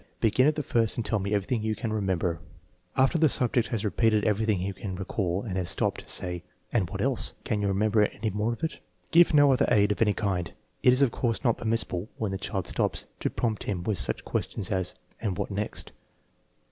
[0.19, 2.39] Begin at the first and tell everything you can remember"
[2.97, 6.41] After the subject has repeated everything he can recall and has stopped, say:"
[6.73, 7.33] And what else?
[7.43, 8.79] Can you remember any more of it?"
[9.11, 10.51] Give no other aid of any kind.
[10.81, 14.25] It is of course not permissible, when the child stops, to prompt him with such
[14.25, 15.91] questions as, "And what next?